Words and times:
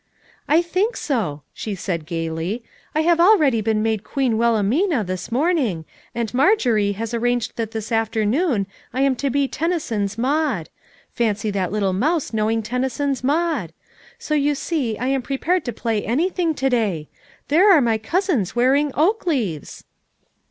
"I 0.47 0.63
think 0.63 0.97
so," 0.97 1.43
she 1.53 1.75
said 1.75 2.07
gayly. 2.07 2.63
"I 2.95 3.01
have 3.01 3.19
al 3.19 3.37
ready 3.37 3.61
been 3.61 3.83
made' 3.83 4.03
Queen 4.03 4.35
Wilhelmina' 4.35 5.03
this 5.03 5.31
morning, 5.31 5.85
and 6.15 6.33
Marjorie 6.33 6.93
has 6.93 7.13
arranged 7.13 7.55
that 7.55 7.69
this 7.69 7.91
afternoon 7.91 8.65
I 8.95 9.01
am 9.01 9.15
to 9.17 9.29
be 9.29 9.47
Tennyson's 9.47 10.17
'Maud'; 10.17 10.69
fancy 11.13 11.51
that 11.51 11.71
little 11.71 11.93
mouse 11.93 12.33
knowing 12.33 12.63
Tennyson's 12.63 13.23
'Maud'!— 13.23 13.73
so 14.27 14.33
you 14.33 14.55
see 14.55 14.97
I 14.97 15.05
am 15.05 15.21
prepared 15.21 15.65
to 15.65 15.71
play 15.71 16.03
anything 16.03 16.55
to 16.55 16.67
day. 16.71 17.07
There 17.49 17.71
are 17.71 17.79
my 17.79 17.99
cousins 17.99 18.55
wear 18.55 18.73
ing 18.73 18.91
oak 18.95 19.27
leaves!" 19.27 19.83